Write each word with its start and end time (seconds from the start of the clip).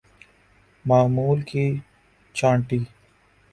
معمول 0.85 1.41
کی 1.41 1.65
چھانٹی 2.35 2.79